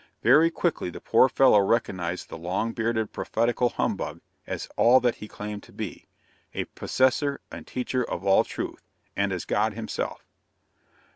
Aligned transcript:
Very 0.23 0.49
quickly 0.49 0.89
the 0.89 0.99
poor 0.99 1.29
fellow 1.29 1.59
recognized 1.59 2.27
the 2.29 2.37
long 2.39 2.71
bearded 2.71 3.13
prophetical 3.13 3.69
humbug 3.69 4.19
as 4.47 4.67
all 4.75 4.99
that 4.99 5.17
he 5.17 5.27
claimed 5.27 5.61
to 5.61 5.71
be 5.71 6.07
a 6.55 6.63
possessor 6.65 7.39
and 7.51 7.67
teacher 7.67 8.03
of 8.03 8.25
all 8.25 8.43
truth, 8.43 8.81
and 9.15 9.31
as 9.31 9.45
God 9.45 9.75
himself. 9.75 10.25